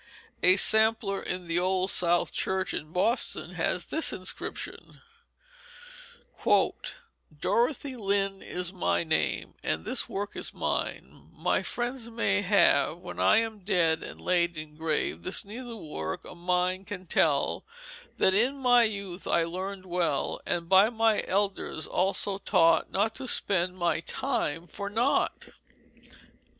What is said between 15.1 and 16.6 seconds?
This Needlework of